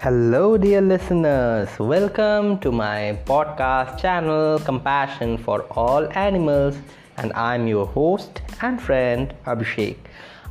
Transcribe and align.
Hello, 0.00 0.56
dear 0.56 0.80
listeners. 0.80 1.68
Welcome 1.76 2.60
to 2.60 2.70
my 2.70 3.18
podcast 3.26 3.98
channel, 3.98 4.60
Compassion 4.60 5.36
for 5.38 5.62
All 5.72 6.06
Animals, 6.16 6.76
and 7.16 7.32
I'm 7.32 7.66
your 7.66 7.84
host 7.84 8.40
and 8.62 8.80
friend 8.80 9.34
Abhishek. 9.44 9.96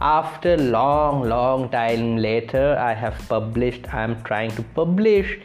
After 0.02 0.58
long, 0.58 1.24
long 1.30 1.70
time 1.70 2.18
later, 2.18 2.76
I 2.78 2.94
have 2.94 3.18
published. 3.30 3.88
I'm 3.94 4.22
trying 4.24 4.52
to 4.52 4.64
publish, 4.64 5.40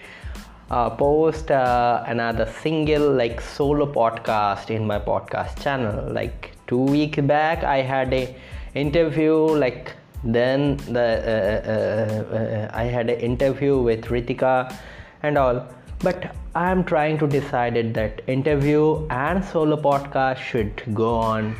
uh, 0.72 0.90
post 0.90 1.52
uh, 1.52 2.02
another 2.08 2.46
single 2.60 3.08
like 3.12 3.40
solo 3.40 3.86
podcast 3.86 4.70
in 4.70 4.84
my 4.84 4.98
podcast 4.98 5.62
channel. 5.62 6.12
Like 6.12 6.50
two 6.66 6.82
weeks 6.96 7.20
back, 7.20 7.62
I 7.62 7.82
had 7.82 8.12
a 8.12 8.34
interview 8.74 9.36
like 9.36 9.92
then 10.24 10.76
the 10.88 11.06
uh, 11.34 11.70
uh, 11.72 12.36
uh, 12.36 12.70
i 12.72 12.84
had 12.84 13.10
an 13.10 13.18
interview 13.18 13.78
with 13.78 14.04
ritika 14.06 14.74
and 15.22 15.36
all. 15.38 15.66
But 15.98 16.34
i 16.54 16.70
am 16.70 16.84
trying 16.84 17.18
to 17.18 17.26
decide 17.26 17.94
that 17.94 18.22
interview 18.26 19.06
and 19.10 19.44
solo 19.44 19.76
podcast 19.76 20.38
should 20.38 20.82
go 20.94 21.14
on 21.14 21.54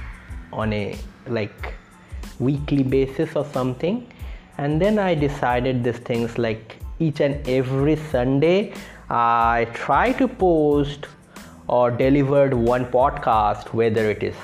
on 0.53 0.73
a 0.73 0.97
like 1.27 1.75
weekly 2.39 2.83
basis 2.83 3.37
or 3.37 3.45
something. 3.45 4.07
And 4.59 4.81
then 4.81 4.99
i 4.99 5.15
decided 5.15 5.83
these 5.83 5.99
things 5.99 6.39
like 6.39 6.77
each 6.99 7.21
and 7.21 7.49
every 7.49 7.97
sunday 7.97 8.73
i 9.11 9.67
try 9.73 10.13
to 10.13 10.29
post 10.29 11.07
or 11.67 11.91
delivered 11.91 12.55
one 12.55 12.85
podcast 12.93 13.73
whether 13.81 14.05
it 14.11 14.23
is 14.23 14.37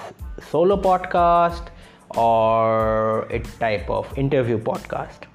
solo 0.50 0.76
podcast 0.88 1.68
or 2.18 3.22
a 3.30 3.38
type 3.60 3.88
of 3.88 4.06
interview 4.18 4.58
podcast. 4.58 5.26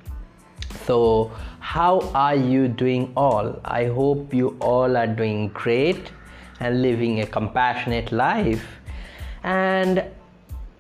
So, 0.86 1.32
how 1.60 2.02
are 2.14 2.36
you 2.36 2.68
doing 2.68 3.14
all? 3.16 3.60
I 3.64 3.86
hope 3.86 4.34
you 4.34 4.58
all 4.60 4.98
are 4.98 5.08
doing 5.08 5.48
great 5.50 6.12
and 6.60 6.82
living 6.82 7.22
a 7.22 7.26
compassionate 7.26 8.12
life. 8.12 8.66
And 9.44 10.04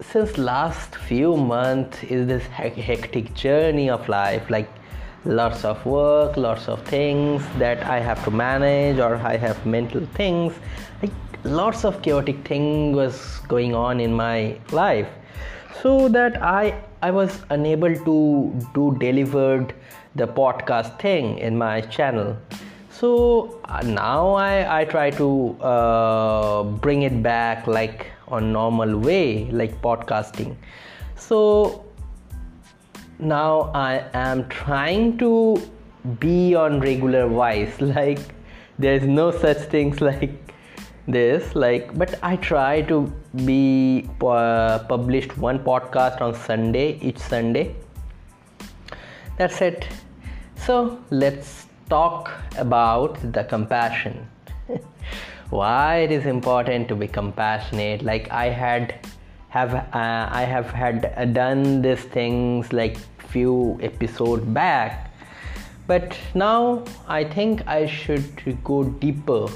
since 0.01 0.37
last 0.37 0.95
few 0.95 1.37
months 1.37 2.03
is 2.03 2.27
this 2.27 2.45
hectic 2.47 3.33
journey 3.33 3.89
of 3.89 4.09
life 4.09 4.49
like 4.49 4.69
lots 5.23 5.63
of 5.63 5.85
work 5.85 6.35
lots 6.35 6.67
of 6.67 6.81
things 6.83 7.41
that 7.57 7.81
i 7.83 7.99
have 7.99 8.21
to 8.25 8.31
manage 8.31 8.99
or 8.99 9.15
i 9.15 9.37
have 9.37 9.65
mental 9.65 10.05
things 10.13 10.53
like 11.01 11.11
lots 11.45 11.85
of 11.85 12.01
chaotic 12.01 12.45
thing 12.45 12.91
was 12.91 13.39
going 13.47 13.73
on 13.73 14.01
in 14.01 14.13
my 14.13 14.57
life 14.71 15.07
so 15.81 16.09
that 16.09 16.41
I 16.41 16.75
I 17.01 17.11
was 17.11 17.41
unable 17.49 17.95
to 18.05 18.69
do 18.73 18.95
delivered 18.99 19.73
the 20.15 20.27
podcast 20.27 20.99
thing 20.99 21.37
in 21.39 21.57
my 21.57 21.81
channel. 21.81 22.37
So 22.89 23.59
uh, 23.65 23.81
now 23.81 24.33
I, 24.33 24.81
I 24.81 24.85
try 24.85 25.09
to 25.11 25.57
uh, 25.61 26.63
bring 26.63 27.01
it 27.01 27.21
back 27.23 27.67
like 27.67 28.11
on 28.27 28.53
normal 28.53 28.97
way 28.97 29.49
like 29.51 29.81
podcasting. 29.81 30.55
So 31.15 31.83
now 33.19 33.71
I 33.73 34.05
am 34.13 34.47
trying 34.49 35.17
to 35.17 35.61
be 36.19 36.55
on 36.55 36.79
regular 36.79 37.27
wise 37.27 37.81
like 37.95 38.19
there's 38.77 39.03
no 39.03 39.31
such 39.31 39.57
things 39.57 40.01
like 40.01 40.42
this 41.07 41.53
like 41.53 41.93
but 41.97 42.17
i 42.23 42.35
try 42.37 42.81
to 42.81 43.11
be 43.45 44.07
uh, 44.21 44.79
published 44.87 45.37
one 45.37 45.59
podcast 45.59 46.21
on 46.21 46.33
sunday 46.33 46.97
each 47.01 47.17
sunday. 47.17 47.75
That's 49.37 49.61
it. 49.61 49.87
So 50.55 50.99
let's 51.09 51.65
talk 51.89 52.31
about 52.57 53.17
the 53.33 53.43
compassion. 53.43 54.27
Why 55.49 55.97
it 55.97 56.11
is 56.11 56.27
important 56.27 56.87
to 56.89 56.95
be 56.95 57.07
compassionate? 57.07 58.03
Like 58.03 58.29
i 58.31 58.49
had 58.49 58.93
have 59.49 59.73
uh, 59.73 60.29
i 60.31 60.43
have 60.43 60.69
had 60.69 61.33
done 61.33 61.81
these 61.81 62.03
things 62.03 62.71
like 62.71 62.97
few 63.29 63.79
episode 63.81 64.53
back. 64.53 65.11
But 65.87 66.17
now 66.33 66.83
i 67.07 67.23
think 67.23 67.67
i 67.67 67.85
should 67.87 68.63
go 68.63 68.83
deeper 68.83 69.47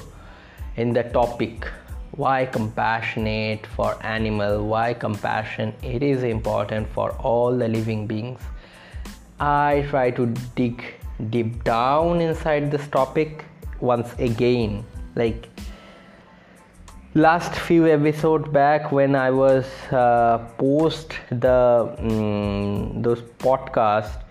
in 0.78 0.92
the 0.92 1.02
topic 1.02 1.66
why 2.12 2.46
compassionate 2.46 3.66
for 3.76 3.90
animal 4.04 4.66
why 4.66 4.94
compassion 4.94 5.74
it 5.82 6.02
is 6.02 6.22
important 6.22 6.88
for 6.88 7.10
all 7.30 7.56
the 7.56 7.68
living 7.68 8.06
beings. 8.06 8.40
I 9.40 9.86
try 9.90 10.10
to 10.12 10.26
dig 10.56 10.82
deep 11.30 11.62
down 11.64 12.20
inside 12.20 12.70
this 12.70 12.86
topic 12.88 13.44
once 13.80 14.12
again. 14.18 14.84
Like 15.14 15.48
last 17.14 17.54
few 17.54 17.86
episodes 17.88 18.46
back 18.48 18.92
when 18.92 19.16
i 19.16 19.30
was 19.30 19.64
uh, 19.90 20.38
post 20.58 21.14
the 21.30 21.94
um, 21.98 23.02
those 23.02 23.22
podcasts 23.44 24.22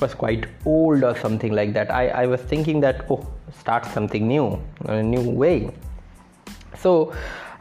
was 0.00 0.14
quite 0.14 0.46
old 0.64 1.04
or 1.04 1.16
something 1.18 1.52
like 1.52 1.72
that 1.74 1.90
I, 1.90 2.08
I 2.08 2.26
was 2.26 2.40
thinking 2.40 2.80
that 2.80 3.04
oh 3.10 3.24
start 3.60 3.84
something 3.86 4.26
new 4.26 4.60
a 4.86 5.02
new 5.02 5.28
way 5.30 5.70
so 6.82 7.12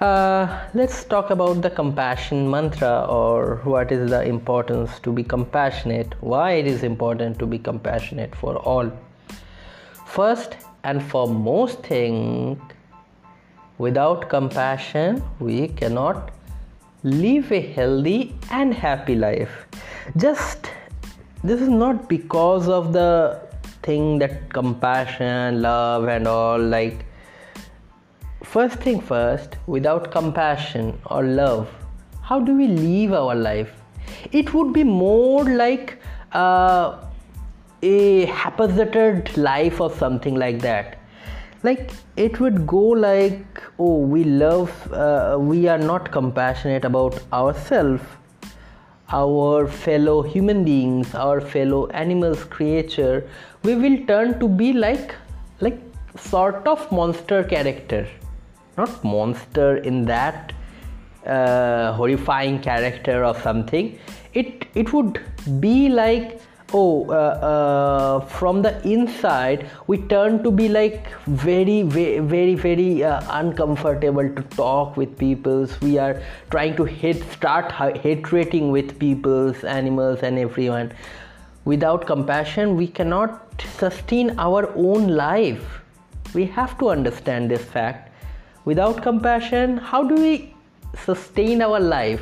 uh, 0.01 0.65
let's 0.73 1.03
talk 1.03 1.29
about 1.29 1.61
the 1.61 1.69
compassion 1.69 2.49
mantra 2.49 3.05
or 3.07 3.57
what 3.63 3.91
is 3.91 4.09
the 4.09 4.23
importance 4.23 4.99
to 4.99 5.11
be 5.11 5.23
compassionate 5.23 6.15
why 6.21 6.53
it 6.53 6.65
is 6.65 6.81
important 6.81 7.37
to 7.37 7.45
be 7.45 7.59
compassionate 7.59 8.35
for 8.35 8.55
all. 8.57 8.91
First 10.07 10.57
and 10.83 11.03
foremost 11.03 11.83
thing 11.83 12.59
without 13.77 14.27
compassion 14.29 15.23
we 15.39 15.67
cannot 15.67 16.31
live 17.03 17.51
a 17.51 17.61
healthy 17.61 18.35
and 18.49 18.73
happy 18.73 19.15
life. 19.15 19.67
Just 20.17 20.71
this 21.43 21.61
is 21.61 21.69
not 21.69 22.09
because 22.09 22.67
of 22.67 22.91
the 22.91 23.39
thing 23.83 24.17
that 24.19 24.49
compassion 24.49 25.61
love 25.61 26.07
and 26.07 26.27
all 26.27 26.59
like 26.59 27.05
First 28.51 28.79
thing 28.81 28.99
first, 28.99 29.55
without 29.65 30.11
compassion 30.11 30.99
or 31.05 31.23
love, 31.23 31.69
how 32.21 32.41
do 32.41 32.53
we 32.53 32.67
live 32.67 33.13
our 33.13 33.33
life? 33.33 33.71
It 34.33 34.53
would 34.53 34.73
be 34.73 34.83
more 34.83 35.45
like 35.45 35.99
uh, 36.33 36.97
a 37.81 38.25
haphazard 38.25 39.37
life 39.37 39.79
or 39.79 39.89
something 39.89 40.35
like 40.35 40.59
that. 40.63 40.99
Like 41.63 41.91
it 42.17 42.41
would 42.41 42.67
go 42.67 42.81
like, 43.05 43.63
oh, 43.79 43.99
we 43.99 44.25
love, 44.25 44.91
uh, 44.91 45.37
we 45.39 45.69
are 45.69 45.77
not 45.77 46.11
compassionate 46.11 46.83
about 46.83 47.23
ourselves, 47.31 48.03
our 49.13 49.65
fellow 49.65 50.23
human 50.23 50.65
beings, 50.65 51.15
our 51.15 51.39
fellow 51.39 51.87
animals, 51.91 52.43
creature. 52.43 53.29
We 53.63 53.75
will 53.75 54.05
turn 54.07 54.41
to 54.41 54.49
be 54.49 54.73
like, 54.73 55.15
like 55.61 55.79
sort 56.17 56.67
of 56.67 56.91
monster 56.91 57.45
character 57.45 58.09
not 58.77 59.03
monster 59.03 59.77
in 59.77 60.05
that 60.05 60.53
uh, 61.25 61.93
horrifying 61.93 62.59
character 62.59 63.23
or 63.23 63.35
something. 63.41 63.97
It 64.33 64.65
it 64.75 64.93
would 64.93 65.19
be 65.59 65.89
like 65.89 66.41
oh 66.73 67.05
uh, 67.09 67.13
uh, 67.13 68.19
from 68.25 68.61
the 68.61 68.81
inside 68.87 69.69
we 69.87 69.97
turn 70.13 70.41
to 70.43 70.51
be 70.51 70.69
like 70.69 71.07
very 71.25 71.83
very 71.83 72.19
very, 72.19 72.55
very 72.55 73.03
uh, 73.03 73.21
uncomfortable 73.29 74.27
to 74.29 74.41
talk 74.55 74.97
with 74.97 75.17
peoples. 75.17 75.79
We 75.81 75.97
are 75.97 76.21
trying 76.49 76.75
to 76.77 76.85
hate 76.85 77.23
start 77.31 77.71
hating 77.71 78.71
with 78.71 78.97
peoples 78.99 79.63
animals 79.63 80.23
and 80.23 80.39
everyone. 80.39 80.93
Without 81.65 82.07
compassion 82.07 82.77
we 82.77 82.87
cannot 82.87 83.61
sustain 83.77 84.39
our 84.39 84.71
own 84.75 85.09
life. 85.09 85.81
We 86.33 86.45
have 86.45 86.79
to 86.79 86.89
understand 86.89 87.51
this 87.51 87.63
fact 87.63 88.10
without 88.65 89.01
compassion 89.01 89.77
how 89.77 90.03
do 90.03 90.15
we 90.15 90.53
sustain 91.05 91.61
our 91.61 91.79
life? 91.79 92.21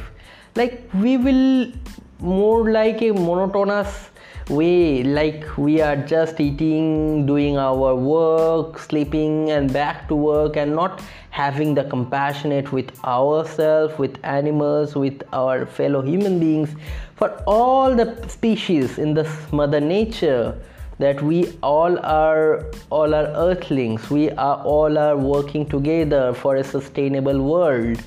Like 0.55 0.89
we 0.93 1.17
will 1.17 1.71
more 2.19 2.71
like 2.71 3.01
a 3.01 3.11
monotonous 3.11 4.09
way. 4.49 5.03
Like 5.03 5.57
we 5.57 5.81
are 5.81 5.95
just 5.95 6.39
eating 6.39 7.25
doing 7.25 7.57
our 7.57 7.95
work 7.95 8.79
sleeping 8.79 9.51
and 9.51 9.71
back 9.71 10.07
to 10.07 10.15
work 10.15 10.57
and 10.57 10.75
not 10.75 11.01
having 11.29 11.75
the 11.75 11.83
compassionate 11.83 12.71
with 12.71 12.91
ourselves 13.05 13.97
with 13.97 14.17
animals 14.23 14.95
with 14.95 15.21
our 15.31 15.65
fellow 15.65 16.01
human 16.01 16.39
beings. 16.39 16.69
For 17.15 17.29
all 17.45 17.95
the 17.95 18.27
species 18.27 18.97
in 18.97 19.13
this 19.13 19.29
mother 19.51 19.79
nature 19.79 20.59
that 20.99 21.21
we 21.21 21.57
all 21.63 21.97
are 21.99 22.65
all 22.89 23.15
are 23.15 23.27
earthlings. 23.47 24.09
We 24.09 24.29
are 24.31 24.57
all 24.63 24.97
are 24.97 25.17
working 25.17 25.65
together 25.65 26.33
for 26.33 26.57
a 26.57 26.63
sustainable 26.63 27.41
world. 27.41 28.03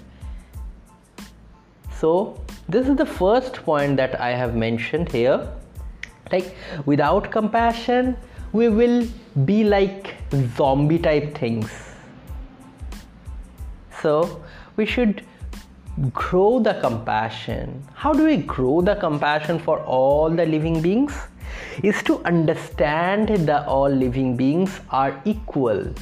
So 1.98 2.12
this 2.68 2.88
is 2.88 2.96
the 2.96 3.06
first 3.06 3.54
point 3.64 3.96
that 3.96 4.20
i 4.20 4.30
have 4.42 4.54
mentioned 4.54 5.10
here. 5.10 5.48
Like 6.30 6.54
without 6.86 7.30
compassion 7.30 8.16
we 8.52 8.68
will 8.68 9.06
be 9.46 9.64
like 9.64 10.14
zombie 10.56 10.98
type 10.98 11.34
things. 11.34 11.70
So 14.02 14.42
we 14.76 14.84
should 14.84 15.24
grow 16.12 16.58
the 16.58 16.74
compassion. 16.74 17.82
How 17.94 18.12
do 18.12 18.24
we 18.24 18.36
grow 18.36 18.80
the 18.82 18.96
compassion 18.96 19.58
for 19.58 19.80
all 19.80 20.28
the 20.28 20.44
living 20.44 20.82
beings 20.82 21.14
is 21.82 22.02
to 22.04 22.18
understand 22.24 23.28
that 23.28 23.66
all 23.66 23.88
living 23.88 24.36
beings 24.36 24.80
are 24.90 25.20
equal. 25.24 25.92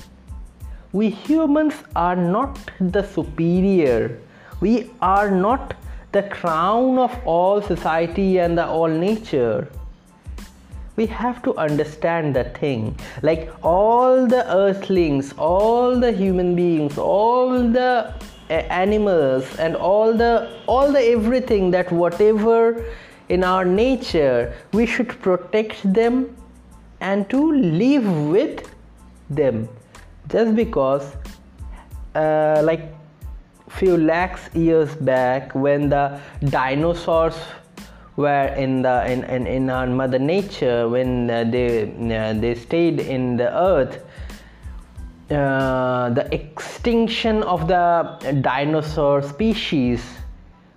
We 0.92 1.10
humans 1.10 1.74
are 1.94 2.16
not 2.16 2.58
the 2.80 3.02
superior. 3.02 4.18
We 4.60 4.90
are 5.00 5.30
not 5.30 5.74
the 6.12 6.24
crown 6.24 6.98
of 6.98 7.16
all 7.24 7.62
society 7.62 8.38
and 8.38 8.58
the 8.58 8.66
all 8.66 8.88
nature. 8.88 9.68
We 10.96 11.06
have 11.06 11.42
to 11.44 11.56
understand 11.56 12.34
the 12.34 12.44
thing 12.44 12.98
like 13.22 13.50
all 13.62 14.26
the 14.26 14.44
earthlings 14.54 15.32
all 15.38 15.98
the 15.98 16.12
human 16.12 16.54
beings 16.54 16.98
all 16.98 17.48
the 17.78 18.12
eh, 18.50 18.66
animals 18.68 19.46
and 19.58 19.76
all 19.76 20.12
the 20.12 20.50
all 20.66 20.92
the 20.92 21.00
everything 21.00 21.70
that 21.70 21.90
whatever 21.90 22.84
in 23.30 23.44
our 23.44 23.64
nature 23.64 24.52
we 24.72 24.84
should 24.84 25.08
protect 25.22 25.80
them 25.94 26.36
and 27.00 27.28
to 27.30 27.52
live 27.52 28.06
with 28.28 28.68
them. 29.30 29.68
Just 30.28 30.54
because 30.54 31.16
uh, 32.14 32.60
like 32.64 32.92
few 33.68 33.96
lakhs 33.96 34.52
years 34.54 34.94
back 34.96 35.54
when 35.54 35.88
the 35.88 36.20
dinosaurs 36.46 37.36
were 38.16 38.48
in 38.58 38.82
the 38.82 39.10
in, 39.10 39.24
in, 39.24 39.46
in 39.46 39.70
our 39.70 39.86
mother 39.86 40.18
nature 40.18 40.88
when 40.88 41.30
uh, 41.30 41.44
they 41.44 41.84
uh, 41.84 42.32
they 42.34 42.54
stayed 42.54 42.98
in 42.98 43.36
the 43.36 43.48
earth 43.56 44.02
uh, 45.30 46.10
the 46.10 46.26
extinction 46.34 47.44
of 47.44 47.68
the 47.68 47.78
dinosaur 48.40 49.22
species 49.22 50.02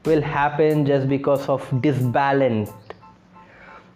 will 0.06 0.22
happen 0.22 0.86
just 0.86 1.08
because 1.08 1.48
of 1.48 1.62
disbalance. 1.82 2.72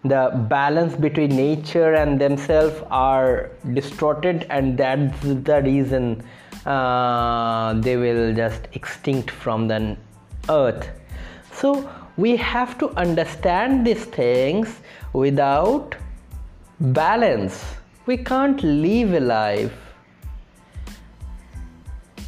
The 0.04 0.32
balance 0.50 0.96
between 0.96 1.36
nature 1.36 1.96
and 1.96 2.22
themselves 2.22 2.82
are 2.90 3.52
distorted 3.74 4.46
and 4.50 4.78
that's 4.78 5.22
the 5.22 5.62
reason 5.64 6.24
uh, 6.66 7.74
they 7.74 7.98
will 7.98 8.34
just 8.34 8.68
extinct 8.74 9.32
from 9.32 9.68
the 9.68 9.98
earth. 10.50 10.90
So 11.52 11.90
we 12.18 12.36
have 12.38 12.78
to 12.78 12.90
understand 12.92 13.86
these 13.86 14.06
things 14.06 14.80
without 15.14 15.96
balance. 16.80 17.64
We 18.06 18.18
can't 18.18 18.62
live 18.64 19.14
a 19.14 19.20
life. 19.20 19.74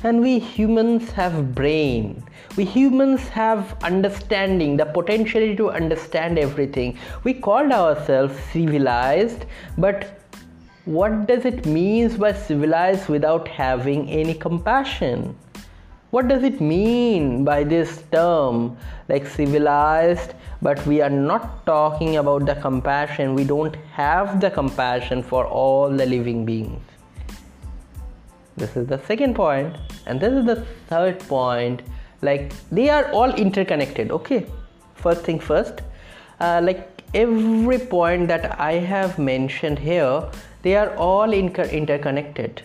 And 0.03 0.21
we 0.21 0.39
humans 0.39 1.11
have 1.11 1.53
brain 1.53 2.23
we 2.57 2.65
humans 2.65 3.27
have 3.29 3.75
understanding 3.83 4.77
the 4.77 4.85
potential 4.85 5.55
to 5.55 5.69
understand 5.71 6.39
everything. 6.39 6.97
We 7.23 7.33
called 7.33 7.71
ourselves 7.71 8.37
civilized 8.51 9.45
but 9.77 10.19
what 10.85 11.27
does 11.27 11.45
it 11.45 11.65
mean 11.65 12.17
by 12.17 12.33
civilized 12.33 13.09
without 13.09 13.47
having 13.47 14.09
any 14.09 14.33
compassion? 14.33 15.37
What 16.09 16.27
does 16.27 16.41
it 16.43 16.59
mean 16.59 17.45
by 17.45 17.63
this 17.63 18.03
term 18.11 18.75
like 19.07 19.27
civilized 19.27 20.33
but 20.61 20.83
we 20.87 21.01
are 21.01 21.09
not 21.09 21.65
talking 21.67 22.17
about 22.17 22.47
the 22.47 22.55
compassion? 22.55 23.35
We 23.35 23.43
don't 23.43 23.75
have 23.93 24.41
the 24.41 24.49
compassion 24.49 25.21
for 25.21 25.45
all 25.45 25.89
the 25.89 26.07
living 26.07 26.45
beings. 26.45 26.81
This 28.57 28.75
is 28.75 28.87
the 28.87 28.99
second 29.05 29.35
point 29.35 29.77
and 30.07 30.19
this 30.19 30.33
is 30.33 30.45
the 30.45 30.65
third 30.87 31.19
point 31.19 31.83
like 32.21 32.53
they 32.71 32.89
are 32.89 33.11
all 33.11 33.33
interconnected 33.33 34.11
okay? 34.11 34.45
First 34.95 35.21
thing 35.21 35.39
first 35.39 35.81
uh, 36.39 36.61
like 36.63 37.03
every 37.13 37.79
point 37.79 38.27
that 38.27 38.59
i 38.59 38.73
have 38.73 39.17
mentioned 39.17 39.79
here 39.79 40.29
they 40.61 40.75
are 40.75 40.95
all 40.95 41.31
inter- 41.33 41.63
interconnected. 41.63 42.61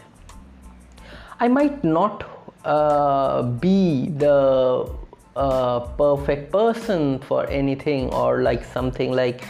I 1.39 1.49
might 1.49 1.85
not 1.85 2.25
uh, 2.65 3.43
be 3.43 4.09
the 4.09 4.91
uh, 5.37 5.81
perfect 5.81 6.53
person 6.53 7.19
for 7.21 7.47
anything 7.49 8.13
or 8.13 8.43
like 8.43 8.65
something 8.65 9.13
like 9.13 9.43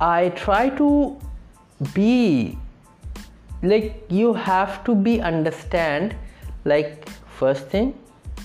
i 0.00 0.28
try 0.30 0.68
to 0.68 1.18
be 1.94 2.56
like 3.62 4.04
you 4.10 4.34
have 4.34 4.84
to 4.84 4.94
be 4.94 5.20
understand 5.20 6.14
like 6.64 7.08
first 7.38 7.66
thing 7.68 7.94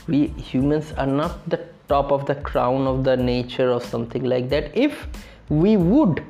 we 0.07 0.27
humans 0.27 0.93
are 0.97 1.07
not 1.07 1.49
the 1.49 1.59
top 1.87 2.11
of 2.11 2.25
the 2.25 2.35
crown 2.35 2.87
of 2.87 3.03
the 3.03 3.15
nature 3.17 3.71
or 3.71 3.81
something 3.81 4.23
like 4.23 4.49
that. 4.49 4.75
If 4.75 5.07
we 5.49 5.77
would 5.77 6.23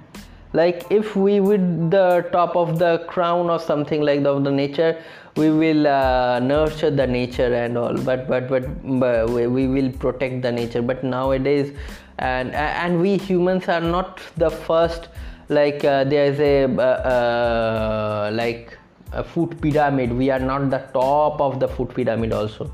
like 0.54 0.86
if 0.90 1.16
we 1.16 1.40
would 1.40 1.92
the 1.92 2.28
top 2.32 2.56
of 2.56 2.78
the 2.78 3.06
crown 3.08 3.50
or 3.50 3.60
something 3.60 4.02
like 4.02 4.24
that 4.24 4.30
of 4.30 4.44
the 4.44 4.52
nature 4.52 5.02
we 5.38 5.50
will 5.50 5.88
uh, 5.88 6.40
nurture 6.40 6.92
the 6.92 7.08
nature 7.08 7.54
and 7.54 7.78
all 7.78 7.96
but 8.10 8.28
but 8.28 8.50
but, 8.50 9.00
but 9.00 9.30
we, 9.30 9.68
will 9.68 9.92
protect 9.92 10.42
the 10.42 10.52
nature. 10.52 10.82
But 10.82 11.04
nowadays 11.04 11.74
and 12.18 12.54
and 12.54 13.00
we 13.00 13.18
humans 13.18 13.70
are 13.70 13.82
not 13.82 14.20
the 14.36 14.50
first 14.50 15.08
like 15.48 15.86
uh, 15.86 16.04
there 16.04 16.26
is 16.26 16.40
a 16.40 16.66
uh, 16.66 16.82
uh, 17.16 18.32
like 18.34 18.78
a 19.14 19.24
food 19.24 19.62
pyramid. 19.62 20.12
We 20.12 20.30
are 20.30 20.40
not 20.40 20.70
the 20.70 20.80
top 20.94 21.40
of 21.40 21.60
the 21.60 21.68
food 21.68 21.96
pyramid 21.96 22.34
also 22.34 22.72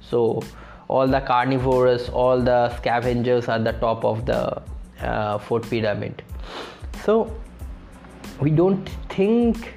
so 0.00 0.42
all 0.88 1.06
the 1.06 1.20
carnivores 1.20 2.08
all 2.08 2.40
the 2.40 2.76
scavengers 2.76 3.48
are 3.48 3.58
the 3.58 3.72
top 3.72 4.04
of 4.04 4.26
the 4.26 4.62
uh, 5.02 5.38
food 5.38 5.62
pyramid. 5.62 6.22
So 7.04 7.32
we 8.40 8.50
don't 8.50 8.88
think 9.08 9.74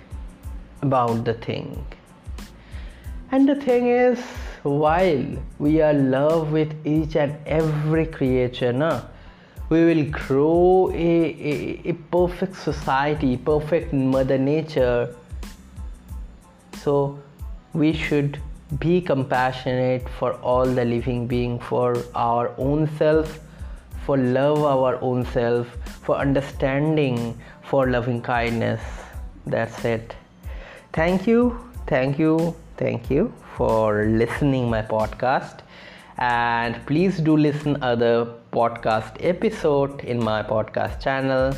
about 0.82 1.24
the 1.24 1.34
thing. 1.34 1.86
And 3.32 3.48
the 3.48 3.56
thing 3.56 3.88
is 3.88 4.20
while 4.64 5.26
we 5.60 5.82
are 5.82 5.94
love 5.94 6.52
with 6.52 6.74
each 6.86 7.16
and 7.16 7.36
every 7.46 8.06
creature 8.06 8.72
na, 8.72 9.02
we 9.70 9.84
will 9.86 10.06
grow 10.12 10.92
a, 10.94 10.96
a, 10.96 11.90
a 11.90 11.94
perfect 12.12 12.56
society 12.56 13.38
perfect 13.38 13.94
mother 13.94 14.38
nature. 14.38 15.16
So 16.82 17.20
we 17.74 17.94
should 17.94 18.40
be 18.80 19.02
compassionate 19.02 20.08
for 20.08 20.34
all 20.36 20.66
the 20.66 20.86
living 20.86 21.28
being 21.28 21.60
for 21.60 21.96
our 22.16 22.54
own 22.58 22.88
self 22.98 23.40
for 24.06 24.18
love 24.18 24.64
our 24.64 25.00
own 25.02 25.26
self 25.26 25.68
for 26.04 26.18
understanding 26.18 27.38
for 27.62 27.90
loving 27.90 28.22
kindness. 28.22 28.82
That's 29.46 29.86
it. 29.86 30.16
Thank 30.92 31.28
you 31.28 31.60
thank 31.88 32.20
you 32.20 32.56
thank 32.78 33.10
you 33.10 33.34
for 33.56 34.06
listening 34.06 34.70
my 34.70 34.82
podcast. 34.82 35.60
And 36.18 36.76
please 36.86 37.18
do 37.18 37.36
listen 37.38 37.82
other 37.82 38.28
podcast 38.52 39.16
episode 39.20 40.02
in 40.02 40.24
my 40.24 40.44
podcast 40.44 41.02
channel 41.02 41.54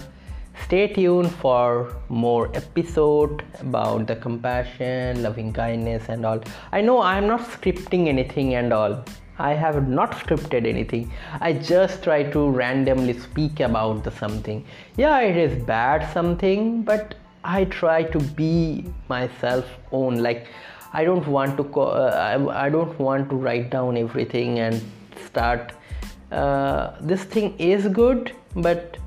stay 0.64 0.88
tuned 0.88 1.32
for 1.32 1.96
more 2.10 2.50
episode 2.56 3.44
about 3.60 4.08
the 4.08 4.16
compassion 4.16 5.22
loving 5.22 5.52
kindness 5.54 6.10
and 6.10 6.26
all. 6.26 6.40
I 6.72 6.82
know 6.82 7.00
i 7.00 7.18
am 7.18 7.28
not 7.28 7.42
scripting 7.42 8.08
anything 8.08 8.56
and 8.56 8.74
all. 8.74 9.04
I 9.38 9.54
have 9.54 9.90
not 9.90 10.12
scripted 10.14 10.66
anything. 10.66 11.12
I 11.42 11.52
just 11.54 12.04
try 12.04 12.24
to 12.24 12.50
randomly 12.50 13.20
speak 13.20 13.60
about 13.60 14.04
the 14.04 14.12
something. 14.12 14.66
Yeah 14.98 15.20
it 15.20 15.38
is 15.38 15.64
bad 15.64 16.12
something 16.14 16.84
but 16.84 17.16
i 17.44 17.66
try 17.66 18.04
to 18.04 18.20
be 18.20 18.86
myself 19.10 19.66
own. 19.92 20.24
Like 20.24 20.48
i 20.94 21.04
don't 21.04 21.28
want 21.28 21.58
to 21.58 21.64
co- 21.66 21.94
uh, 22.02 22.12
I, 22.32 22.66
I 22.66 22.70
don't 22.70 22.98
want 23.00 23.30
to 23.30 23.36
write 23.36 23.70
down 23.70 23.98
everything 23.98 24.60
and 24.60 24.82
start 25.26 25.74
uh, 26.32 26.96
this 27.02 27.24
thing 27.24 27.54
is 27.60 27.88
good 27.88 28.32
but 28.56 28.98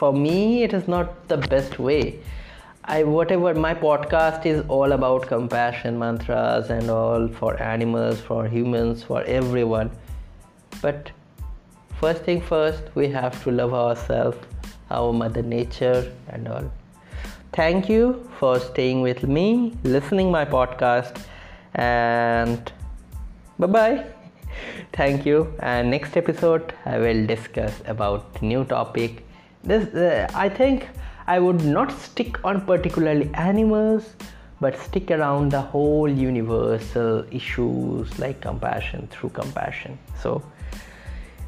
for 0.00 0.12
me 0.14 0.62
it 0.64 0.72
is 0.72 0.86
not 0.88 1.28
the 1.28 1.36
best 1.52 1.78
way. 1.78 2.18
I 2.84 3.02
whatever 3.04 3.54
my 3.54 3.72
podcast 3.80 4.46
is 4.50 4.62
all 4.76 4.92
about 4.92 5.26
compassion 5.32 5.98
mantras 6.02 6.70
and 6.76 6.90
all 6.90 7.28
for 7.40 7.50
animals 7.62 8.22
for 8.28 8.46
humans 8.54 9.02
for 9.02 9.22
everyone. 9.24 9.90
But 10.80 11.12
first 12.00 12.22
thing 12.22 12.40
first 12.40 12.90
we 12.94 13.08
have 13.18 13.42
to 13.44 13.52
love 13.60 13.74
ourselves 13.74 14.38
our 14.90 15.12
mother 15.12 15.42
nature 15.42 16.10
and 16.28 16.48
all. 16.48 16.72
Thank 17.52 17.90
you 17.90 18.26
for 18.38 18.58
staying 18.58 19.02
with 19.02 19.24
me 19.38 19.46
listening 19.84 20.30
my 20.30 20.44
podcast 20.58 21.24
and 21.74 22.72
bye 23.58 23.74
bye 23.78 24.06
thank 25.00 25.26
you. 25.26 25.40
And 25.58 25.90
next 25.90 26.16
episode 26.16 26.72
i 26.86 26.98
will 27.08 27.26
discuss 27.26 27.82
about 27.96 28.40
new 28.52 28.64
topic 28.64 29.26
this 29.62 29.94
uh, 29.94 30.26
i 30.34 30.48
think 30.48 30.88
I 31.30 31.38
would 31.38 31.64
not 31.64 31.92
stick 31.92 32.44
on 32.44 32.62
particularly 32.62 33.30
animals, 33.34 34.14
but 34.60 34.76
stick 34.76 35.12
around 35.12 35.52
the 35.52 35.60
whole 35.60 36.08
universal 36.08 37.24
issues 37.30 38.18
like 38.18 38.40
compassion 38.40 39.06
through 39.12 39.30
compassion. 39.30 39.96
So, 40.20 40.42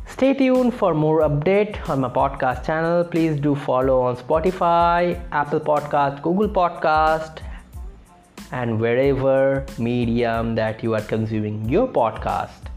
Stay 0.07 0.35
tuned 0.35 0.75
for 0.75 0.95
more 0.95 1.23
update 1.23 1.77
on 1.89 2.01
my 2.01 2.09
podcast 2.09 2.65
channel. 2.65 3.03
Please 3.03 3.41
do 3.41 3.55
follow 3.57 4.03
on 4.03 4.17
Spotify, 4.17 5.21
Apple 5.33 5.59
Podcast, 5.59 6.21
Google 6.23 6.49
Podcast, 6.49 7.39
and 8.53 8.79
wherever 8.79 9.65
medium 9.79 10.55
that 10.55 10.83
you 10.83 10.95
are 10.95 11.01
consuming 11.01 11.67
your 11.69 11.89
podcast. 11.89 12.69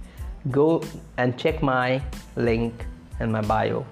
Go 0.50 0.82
and 1.18 1.38
check 1.38 1.62
my 1.62 2.02
link 2.38 2.86
in 3.20 3.32
my 3.34 3.42
bio. 3.42 3.86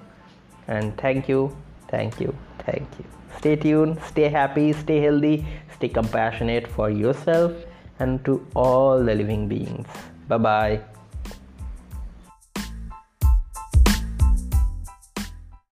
And 0.68 0.98
thank 0.98 1.28
you, 1.28 1.56
thank 1.90 2.20
you, 2.20 2.36
thank 2.66 2.88
you. 3.00 3.06
Stay 3.38 3.56
tuned, 3.56 4.00
stay 4.08 4.30
happy, 4.30 4.74
stay 4.74 5.02
healthy, 5.02 5.46
stay 5.76 5.90
compassionate 5.90 6.68
for 6.68 6.90
yourself 6.90 7.52
and 8.00 8.24
to 8.26 8.46
all 8.56 9.04
the 9.04 9.16
living 9.16 9.48
beings. 9.48 9.88
Bye 10.28 10.38
bye. 10.38 10.93